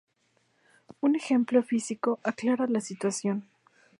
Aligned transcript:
Un 1.03 1.13
ejemplo 1.15 1.61
físico 1.61 2.19
aclara 2.23 2.65
la 2.65 2.81
situación. 2.81 3.47